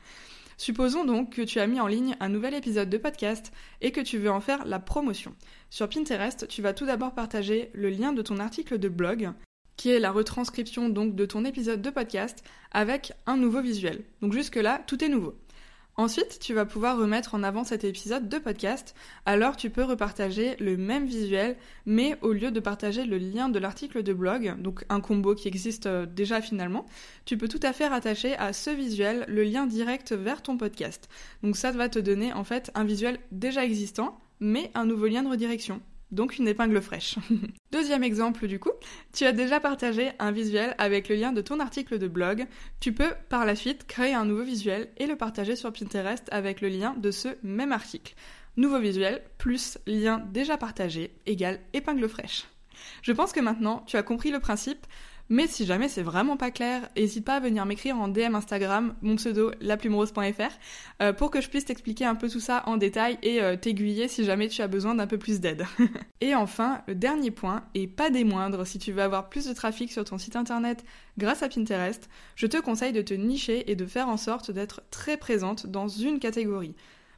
Supposons 0.56 1.04
donc 1.04 1.34
que 1.34 1.42
tu 1.42 1.60
as 1.60 1.66
mis 1.66 1.80
en 1.80 1.86
ligne 1.86 2.16
un 2.18 2.30
nouvel 2.30 2.54
épisode 2.54 2.88
de 2.88 2.96
podcast 2.96 3.52
et 3.82 3.92
que 3.92 4.00
tu 4.00 4.16
veux 4.16 4.30
en 4.30 4.40
faire 4.40 4.64
la 4.64 4.78
promotion. 4.78 5.34
Sur 5.68 5.90
Pinterest, 5.90 6.48
tu 6.48 6.62
vas 6.62 6.72
tout 6.72 6.86
d'abord 6.86 7.12
partager 7.12 7.70
le 7.74 7.90
lien 7.90 8.14
de 8.14 8.22
ton 8.22 8.38
article 8.38 8.78
de 8.78 8.88
blog, 8.88 9.32
qui 9.76 9.90
est 9.90 10.00
la 10.00 10.12
retranscription 10.12 10.88
donc 10.88 11.14
de 11.14 11.26
ton 11.26 11.44
épisode 11.44 11.82
de 11.82 11.90
podcast 11.90 12.42
avec 12.72 13.12
un 13.26 13.36
nouveau 13.36 13.60
visuel. 13.60 14.02
Donc 14.22 14.32
jusque 14.32 14.56
là, 14.56 14.82
tout 14.86 15.04
est 15.04 15.10
nouveau. 15.10 15.34
Ensuite, 15.96 16.40
tu 16.40 16.54
vas 16.54 16.64
pouvoir 16.64 16.98
remettre 16.98 17.36
en 17.36 17.44
avant 17.44 17.62
cet 17.62 17.84
épisode 17.84 18.28
de 18.28 18.38
podcast, 18.38 18.96
alors 19.26 19.56
tu 19.56 19.70
peux 19.70 19.84
repartager 19.84 20.56
le 20.58 20.76
même 20.76 21.06
visuel, 21.06 21.56
mais 21.86 22.18
au 22.20 22.32
lieu 22.32 22.50
de 22.50 22.58
partager 22.58 23.04
le 23.04 23.16
lien 23.16 23.48
de 23.48 23.60
l'article 23.60 24.02
de 24.02 24.12
blog, 24.12 24.60
donc 24.60 24.84
un 24.88 25.00
combo 25.00 25.36
qui 25.36 25.46
existe 25.46 25.86
euh, 25.86 26.04
déjà 26.04 26.40
finalement, 26.40 26.84
tu 27.26 27.38
peux 27.38 27.46
tout 27.46 27.60
à 27.62 27.72
fait 27.72 27.86
rattacher 27.86 28.34
à 28.38 28.52
ce 28.52 28.70
visuel 28.70 29.24
le 29.28 29.44
lien 29.44 29.66
direct 29.66 30.12
vers 30.12 30.42
ton 30.42 30.56
podcast. 30.56 31.08
Donc 31.44 31.56
ça 31.56 31.70
va 31.70 31.88
te 31.88 32.00
donner 32.00 32.32
en 32.32 32.42
fait 32.42 32.72
un 32.74 32.82
visuel 32.82 33.20
déjà 33.30 33.64
existant, 33.64 34.18
mais 34.40 34.72
un 34.74 34.86
nouveau 34.86 35.06
lien 35.06 35.22
de 35.22 35.28
redirection 35.28 35.80
donc 36.14 36.38
une 36.38 36.48
épingle 36.48 36.80
fraîche. 36.80 37.16
Deuxième 37.72 38.04
exemple 38.04 38.46
du 38.46 38.58
coup, 38.58 38.72
tu 39.12 39.24
as 39.24 39.32
déjà 39.32 39.60
partagé 39.60 40.12
un 40.18 40.30
visuel 40.30 40.74
avec 40.78 41.08
le 41.08 41.16
lien 41.16 41.32
de 41.32 41.40
ton 41.40 41.60
article 41.60 41.98
de 41.98 42.08
blog. 42.08 42.46
Tu 42.80 42.92
peux 42.92 43.12
par 43.28 43.44
la 43.44 43.56
suite 43.56 43.86
créer 43.86 44.14
un 44.14 44.24
nouveau 44.24 44.44
visuel 44.44 44.88
et 44.96 45.06
le 45.06 45.16
partager 45.16 45.56
sur 45.56 45.72
Pinterest 45.72 46.28
avec 46.30 46.60
le 46.60 46.68
lien 46.68 46.94
de 46.96 47.10
ce 47.10 47.28
même 47.42 47.72
article. 47.72 48.14
Nouveau 48.56 48.78
visuel 48.78 49.22
plus 49.36 49.78
lien 49.86 50.22
déjà 50.32 50.56
partagé 50.56 51.12
égale 51.26 51.60
épingle 51.72 52.08
fraîche. 52.08 52.44
Je 53.02 53.12
pense 53.12 53.32
que 53.32 53.40
maintenant 53.40 53.82
tu 53.86 53.96
as 53.96 54.02
compris 54.02 54.30
le 54.30 54.40
principe. 54.40 54.86
Mais 55.30 55.46
si 55.46 55.64
jamais 55.64 55.88
c'est 55.88 56.02
vraiment 56.02 56.36
pas 56.36 56.50
clair, 56.50 56.88
n'hésite 56.96 57.24
pas 57.24 57.36
à 57.36 57.40
venir 57.40 57.64
m'écrire 57.64 57.98
en 57.98 58.08
DM 58.08 58.34
Instagram, 58.34 58.94
mon 59.00 59.16
pseudo 59.16 59.52
laplumerose.fr, 59.60 60.52
euh, 61.00 61.12
pour 61.14 61.30
que 61.30 61.40
je 61.40 61.48
puisse 61.48 61.64
t'expliquer 61.64 62.04
un 62.04 62.14
peu 62.14 62.28
tout 62.28 62.40
ça 62.40 62.62
en 62.66 62.76
détail 62.76 63.18
et 63.22 63.40
euh, 63.40 63.56
t'aiguiller 63.56 64.06
si 64.08 64.24
jamais 64.24 64.48
tu 64.48 64.60
as 64.60 64.68
besoin 64.68 64.94
d'un 64.94 65.06
peu 65.06 65.16
plus 65.16 65.40
d'aide. 65.40 65.64
et 66.20 66.34
enfin, 66.34 66.82
le 66.86 66.94
dernier 66.94 67.30
point, 67.30 67.64
et 67.74 67.86
pas 67.86 68.10
des 68.10 68.22
moindres, 68.22 68.66
si 68.66 68.78
tu 68.78 68.92
veux 68.92 69.00
avoir 69.00 69.30
plus 69.30 69.46
de 69.46 69.54
trafic 69.54 69.90
sur 69.90 70.04
ton 70.04 70.18
site 70.18 70.36
internet 70.36 70.84
grâce 71.16 71.42
à 71.42 71.48
Pinterest, 71.48 72.10
je 72.36 72.46
te 72.46 72.58
conseille 72.58 72.92
de 72.92 73.02
te 73.02 73.14
nicher 73.14 73.70
et 73.70 73.76
de 73.76 73.86
faire 73.86 74.08
en 74.08 74.18
sorte 74.18 74.50
d'être 74.50 74.82
très 74.90 75.16
présente 75.16 75.66
dans 75.66 75.88
une 75.88 76.18
catégorie. 76.18 76.74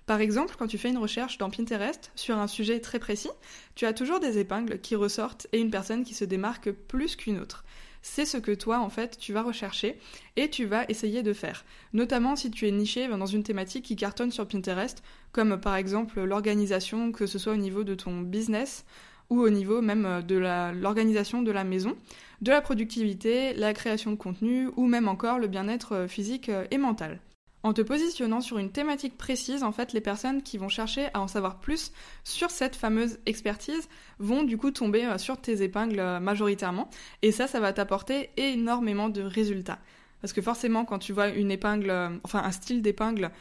Par 0.06 0.20
exemple, 0.20 0.54
quand 0.56 0.68
tu 0.68 0.78
fais 0.78 0.90
une 0.90 0.98
recherche 0.98 1.38
dans 1.38 1.50
Pinterest 1.50 2.12
sur 2.14 2.38
un 2.38 2.46
sujet 2.46 2.78
très 2.78 3.00
précis, 3.00 3.30
tu 3.74 3.84
as 3.84 3.92
toujours 3.92 4.20
des 4.20 4.38
épingles 4.38 4.78
qui 4.78 4.94
ressortent 4.94 5.48
et 5.52 5.58
une 5.58 5.70
personne 5.70 6.04
qui 6.04 6.14
se 6.14 6.24
démarque 6.24 6.70
plus 6.70 7.16
qu'une 7.16 7.40
autre. 7.40 7.64
C'est 8.08 8.24
ce 8.24 8.36
que 8.38 8.52
toi, 8.52 8.78
en 8.78 8.88
fait, 8.88 9.18
tu 9.18 9.32
vas 9.32 9.42
rechercher 9.42 9.98
et 10.36 10.48
tu 10.48 10.64
vas 10.64 10.84
essayer 10.88 11.24
de 11.24 11.32
faire. 11.32 11.64
Notamment 11.92 12.36
si 12.36 12.52
tu 12.52 12.66
es 12.68 12.70
niché 12.70 13.08
dans 13.08 13.26
une 13.26 13.42
thématique 13.42 13.84
qui 13.84 13.96
cartonne 13.96 14.30
sur 14.30 14.46
Pinterest, 14.46 15.02
comme 15.32 15.60
par 15.60 15.74
exemple 15.74 16.22
l'organisation, 16.22 17.10
que 17.10 17.26
ce 17.26 17.38
soit 17.38 17.52
au 17.52 17.58
niveau 17.58 17.82
de 17.82 17.96
ton 17.96 18.20
business 18.20 18.84
ou 19.28 19.40
au 19.40 19.50
niveau 19.50 19.82
même 19.82 20.22
de 20.22 20.36
l'organisation 20.36 21.42
de 21.42 21.50
la 21.50 21.64
maison, 21.64 21.96
de 22.42 22.52
la 22.52 22.62
productivité, 22.62 23.52
la 23.54 23.74
création 23.74 24.12
de 24.12 24.16
contenu 24.16 24.68
ou 24.76 24.86
même 24.86 25.08
encore 25.08 25.40
le 25.40 25.48
bien-être 25.48 26.06
physique 26.08 26.50
et 26.70 26.78
mental. 26.78 27.18
En 27.66 27.72
te 27.72 27.82
positionnant 27.82 28.40
sur 28.40 28.58
une 28.58 28.70
thématique 28.70 29.18
précise, 29.18 29.64
en 29.64 29.72
fait, 29.72 29.92
les 29.92 30.00
personnes 30.00 30.40
qui 30.40 30.56
vont 30.56 30.68
chercher 30.68 31.08
à 31.14 31.20
en 31.20 31.26
savoir 31.26 31.58
plus 31.58 31.90
sur 32.22 32.48
cette 32.48 32.76
fameuse 32.76 33.18
expertise 33.26 33.88
vont 34.20 34.44
du 34.44 34.56
coup 34.56 34.70
tomber 34.70 35.04
euh, 35.04 35.18
sur 35.18 35.36
tes 35.36 35.62
épingles 35.62 35.98
euh, 35.98 36.20
majoritairement. 36.20 36.88
Et 37.22 37.32
ça, 37.32 37.48
ça 37.48 37.58
va 37.58 37.72
t'apporter 37.72 38.30
énormément 38.36 39.08
de 39.08 39.20
résultats. 39.20 39.80
Parce 40.20 40.32
que 40.32 40.40
forcément, 40.40 40.84
quand 40.84 41.00
tu 41.00 41.12
vois 41.12 41.26
une 41.30 41.50
épingle, 41.50 41.90
euh, 41.90 42.08
enfin 42.22 42.40
un 42.44 42.52
style 42.52 42.82
d'épingle, 42.82 43.32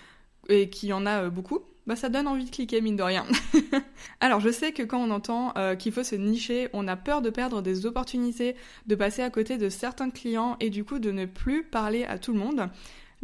et 0.49 0.71
qu'il 0.71 0.89
y 0.89 0.93
en 0.93 1.05
a 1.05 1.29
beaucoup, 1.29 1.59
bah 1.85 1.95
ça 1.95 2.09
donne 2.09 2.27
envie 2.27 2.45
de 2.45 2.49
cliquer 2.49 2.81
mine 2.81 2.95
de 2.95 3.03
rien. 3.03 3.27
Alors 4.21 4.39
je 4.39 4.49
sais 4.49 4.71
que 4.71 4.81
quand 4.81 4.97
on 4.97 5.11
entend 5.11 5.53
qu'il 5.77 5.91
faut 5.91 6.03
se 6.03 6.15
nicher, 6.15 6.67
on 6.73 6.87
a 6.87 6.95
peur 6.95 7.23
de 7.23 7.31
perdre 7.31 7.63
des 7.63 7.87
opportunités, 7.87 8.55
de 8.85 8.95
passer 8.95 9.23
à 9.23 9.31
côté 9.31 9.57
de 9.57 9.69
certains 9.69 10.11
clients 10.11 10.55
et 10.59 10.69
du 10.69 10.83
coup 10.83 10.99
de 10.99 11.11
ne 11.11 11.25
plus 11.25 11.63
parler 11.63 12.05
à 12.05 12.19
tout 12.19 12.31
le 12.31 12.39
monde. 12.39 12.69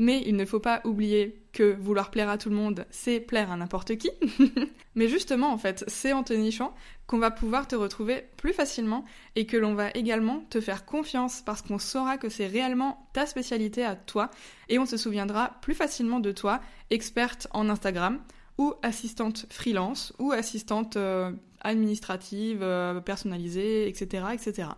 Mais 0.02 0.24
il 0.26 0.36
ne 0.36 0.46
faut 0.46 0.60
pas 0.60 0.82
oublier 0.84 1.44
que 1.54 1.76
vouloir 1.80 2.10
plaire 2.10 2.28
à 2.28 2.40
tout 2.40 2.50
le 2.50 2.56
monde, 2.56 2.88
c'est 2.90 3.20
plaire 3.20 3.52
à 3.52 3.56
n'importe 3.56 3.98
qui. 3.98 4.10
Mais 4.96 5.08
justement, 5.08 5.54
en 5.54 5.60
fait, 5.60 5.84
c'est 5.86 6.12
en 6.12 6.24
te 6.24 6.34
nichant 6.34 6.74
qu'on 7.06 7.20
va 7.20 7.30
pouvoir 7.30 7.68
te 7.68 7.76
retrouver 7.76 8.24
plus 8.36 8.52
facilement 8.52 9.06
et 9.36 9.46
que 9.46 9.58
l'on 9.58 9.76
va 9.76 9.92
également 9.92 10.40
te 10.50 10.60
faire 10.60 10.86
confiance 10.86 11.44
parce 11.46 11.62
qu'on 11.62 11.78
saura 11.78 12.18
que 12.18 12.30
c'est 12.30 12.48
réellement 12.48 13.08
ta 13.14 13.28
spécialité 13.28 13.86
à 13.86 13.96
toi 13.96 14.32
et 14.70 14.80
on 14.80 14.88
se 14.88 14.98
souviendra 14.98 15.52
plus 15.62 15.76
facilement 15.76 16.20
de 16.20 16.32
toi, 16.32 16.62
experte 16.90 17.48
en 17.52 17.70
Instagram 17.70 18.18
ou 18.58 18.74
assistante 18.82 19.46
freelance 19.52 20.14
ou 20.18 20.32
assistante 20.32 20.98
euh, 20.98 21.32
administrative, 21.60 22.64
euh, 22.64 23.02
personnalisée, 23.02 23.88
etc., 23.88 24.26
etc. 24.34 24.70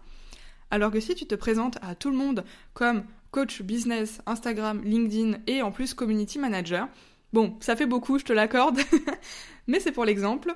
Alors 0.69 0.91
que 0.91 0.99
si 0.99 1.15
tu 1.15 1.25
te 1.25 1.35
présentes 1.35 1.77
à 1.81 1.95
tout 1.95 2.09
le 2.09 2.17
monde 2.17 2.43
comme 2.73 3.05
coach 3.33 3.63
business, 3.63 4.21
Instagram, 4.27 4.83
LinkedIn 4.85 5.39
et 5.47 5.63
en 5.63 5.71
plus 5.71 5.95
community 5.95 6.37
manager. 6.37 6.87
Bon, 7.33 7.57
ça 7.61 7.75
fait 7.75 7.87
beaucoup, 7.87 8.19
je 8.19 8.25
te 8.25 8.31
l'accorde, 8.31 8.77
mais 9.67 9.79
c'est 9.79 9.91
pour 9.91 10.05
l'exemple. 10.05 10.53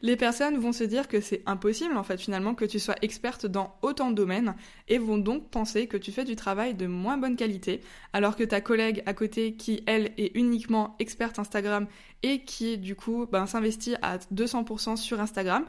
Les 0.00 0.14
personnes 0.14 0.56
vont 0.56 0.70
se 0.70 0.84
dire 0.84 1.08
que 1.08 1.20
c'est 1.20 1.42
impossible 1.44 1.96
en 1.96 2.04
fait 2.04 2.20
finalement 2.20 2.54
que 2.54 2.64
tu 2.64 2.78
sois 2.78 2.94
experte 3.02 3.46
dans 3.46 3.74
autant 3.82 4.10
de 4.10 4.14
domaines 4.14 4.54
et 4.86 4.98
vont 4.98 5.18
donc 5.18 5.50
penser 5.50 5.88
que 5.88 5.96
tu 5.96 6.12
fais 6.12 6.24
du 6.24 6.36
travail 6.36 6.74
de 6.74 6.86
moins 6.86 7.18
bonne 7.18 7.34
qualité 7.34 7.80
alors 8.12 8.36
que 8.36 8.44
ta 8.44 8.60
collègue 8.60 9.02
à 9.06 9.12
côté 9.12 9.54
qui 9.54 9.82
elle 9.88 10.12
est 10.16 10.30
uniquement 10.36 10.94
experte 11.00 11.40
Instagram 11.40 11.88
et 12.22 12.44
qui 12.44 12.78
du 12.78 12.94
coup 12.94 13.26
ben, 13.26 13.46
s'investit 13.46 13.96
à 14.00 14.18
200% 14.32 14.96
sur 14.96 15.20
Instagram, 15.20 15.64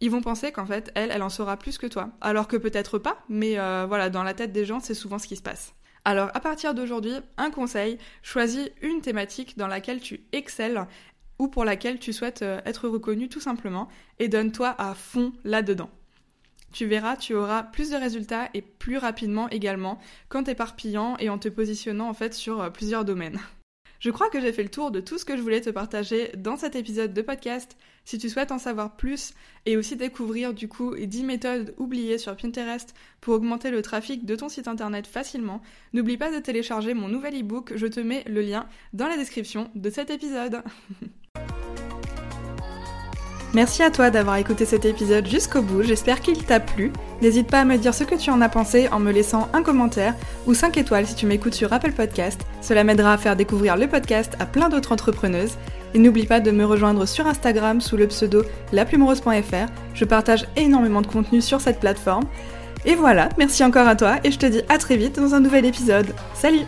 ils 0.00 0.12
vont 0.12 0.22
penser 0.22 0.52
qu'en 0.52 0.66
fait 0.66 0.92
elle, 0.94 1.10
elle 1.10 1.24
en 1.24 1.28
saura 1.28 1.56
plus 1.56 1.76
que 1.76 1.88
toi. 1.88 2.10
Alors 2.20 2.46
que 2.46 2.56
peut-être 2.56 3.00
pas, 3.00 3.18
mais 3.28 3.58
euh, 3.58 3.84
voilà, 3.88 4.10
dans 4.10 4.22
la 4.22 4.32
tête 4.32 4.52
des 4.52 4.64
gens 4.64 4.78
c'est 4.78 4.94
souvent 4.94 5.18
ce 5.18 5.26
qui 5.26 5.34
se 5.34 5.42
passe. 5.42 5.74
Alors 6.04 6.30
à 6.34 6.40
partir 6.40 6.74
d'aujourd'hui, 6.74 7.14
un 7.38 7.50
conseil, 7.50 7.98
choisis 8.22 8.68
une 8.82 9.00
thématique 9.00 9.56
dans 9.56 9.68
laquelle 9.68 10.00
tu 10.00 10.20
excelles 10.32 10.86
ou 11.38 11.48
pour 11.48 11.64
laquelle 11.64 11.98
tu 11.98 12.12
souhaites 12.12 12.42
euh, 12.42 12.60
être 12.64 12.88
reconnu 12.88 13.28
tout 13.28 13.40
simplement 13.40 13.88
et 14.18 14.28
donne-toi 14.28 14.74
à 14.78 14.94
fond 14.94 15.32
là-dedans. 15.44 15.90
Tu 16.72 16.86
verras, 16.86 17.16
tu 17.16 17.34
auras 17.34 17.62
plus 17.62 17.90
de 17.90 17.96
résultats 17.96 18.50
et 18.52 18.60
plus 18.60 18.98
rapidement 18.98 19.48
également 19.48 19.98
qu'en 20.28 20.42
t'éparpillant 20.42 21.16
et 21.18 21.28
en 21.30 21.38
te 21.38 21.48
positionnant 21.48 22.08
en 22.08 22.14
fait 22.14 22.34
sur 22.34 22.60
euh, 22.60 22.70
plusieurs 22.70 23.04
domaines. 23.04 23.40
Je 24.04 24.10
crois 24.10 24.28
que 24.28 24.38
j'ai 24.38 24.52
fait 24.52 24.62
le 24.62 24.68
tour 24.68 24.90
de 24.90 25.00
tout 25.00 25.16
ce 25.16 25.24
que 25.24 25.34
je 25.34 25.40
voulais 25.40 25.62
te 25.62 25.70
partager 25.70 26.30
dans 26.36 26.58
cet 26.58 26.76
épisode 26.76 27.14
de 27.14 27.22
podcast. 27.22 27.74
Si 28.04 28.18
tu 28.18 28.28
souhaites 28.28 28.52
en 28.52 28.58
savoir 28.58 28.98
plus 28.98 29.32
et 29.64 29.78
aussi 29.78 29.96
découvrir 29.96 30.52
du 30.52 30.68
coup 30.68 30.94
10 30.94 31.24
méthodes 31.24 31.74
oubliées 31.78 32.18
sur 32.18 32.36
Pinterest 32.36 32.94
pour 33.22 33.32
augmenter 33.32 33.70
le 33.70 33.80
trafic 33.80 34.26
de 34.26 34.36
ton 34.36 34.50
site 34.50 34.68
internet 34.68 35.06
facilement, 35.06 35.62
n'oublie 35.94 36.18
pas 36.18 36.30
de 36.30 36.38
télécharger 36.38 36.92
mon 36.92 37.08
nouvel 37.08 37.34
ebook, 37.34 37.72
je 37.76 37.86
te 37.86 38.00
mets 38.00 38.24
le 38.26 38.42
lien 38.42 38.68
dans 38.92 39.08
la 39.08 39.16
description 39.16 39.70
de 39.74 39.88
cet 39.88 40.10
épisode. 40.10 40.62
Merci 43.54 43.84
à 43.84 43.90
toi 43.90 44.10
d'avoir 44.10 44.36
écouté 44.36 44.64
cet 44.64 44.84
épisode 44.84 45.28
jusqu'au 45.28 45.62
bout, 45.62 45.84
j'espère 45.84 46.20
qu'il 46.20 46.42
t'a 46.42 46.58
plu. 46.58 46.92
N'hésite 47.22 47.48
pas 47.48 47.60
à 47.60 47.64
me 47.64 47.76
dire 47.76 47.94
ce 47.94 48.02
que 48.02 48.16
tu 48.16 48.30
en 48.30 48.40
as 48.40 48.48
pensé 48.48 48.88
en 48.88 48.98
me 48.98 49.12
laissant 49.12 49.48
un 49.52 49.62
commentaire 49.62 50.16
ou 50.48 50.54
5 50.54 50.76
étoiles 50.76 51.06
si 51.06 51.14
tu 51.14 51.26
m'écoutes 51.26 51.54
sur 51.54 51.72
Apple 51.72 51.92
Podcast. 51.92 52.40
Cela 52.60 52.82
m'aidera 52.82 53.12
à 53.12 53.16
faire 53.16 53.36
découvrir 53.36 53.76
le 53.76 53.86
podcast 53.86 54.34
à 54.40 54.46
plein 54.46 54.68
d'autres 54.68 54.90
entrepreneuses. 54.90 55.56
Et 55.94 56.00
n'oublie 56.00 56.26
pas 56.26 56.40
de 56.40 56.50
me 56.50 56.64
rejoindre 56.64 57.06
sur 57.06 57.28
Instagram 57.28 57.80
sous 57.80 57.96
le 57.96 58.08
pseudo 58.08 58.42
laplumerose.fr. 58.72 59.70
Je 59.94 60.04
partage 60.04 60.46
énormément 60.56 61.02
de 61.02 61.06
contenu 61.06 61.40
sur 61.40 61.60
cette 61.60 61.78
plateforme. 61.78 62.24
Et 62.84 62.96
voilà, 62.96 63.28
merci 63.38 63.62
encore 63.62 63.86
à 63.86 63.94
toi 63.94 64.16
et 64.24 64.32
je 64.32 64.38
te 64.38 64.46
dis 64.46 64.62
à 64.68 64.78
très 64.78 64.96
vite 64.96 65.20
dans 65.20 65.34
un 65.34 65.40
nouvel 65.40 65.64
épisode. 65.64 66.12
Salut 66.34 66.66